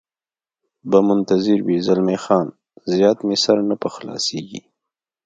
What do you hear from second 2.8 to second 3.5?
زیات مې